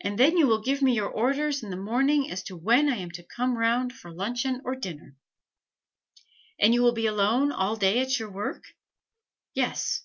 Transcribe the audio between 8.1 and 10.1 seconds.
your work?" "Yes."